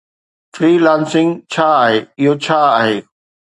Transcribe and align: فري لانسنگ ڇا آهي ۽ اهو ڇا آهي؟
فري 0.55 0.71
لانسنگ 0.85 1.29
ڇا 1.53 1.67
آهي 1.83 2.01
۽ 2.01 2.03
اهو 2.29 2.35
ڇا 2.47 2.59
آهي؟ 2.73 2.99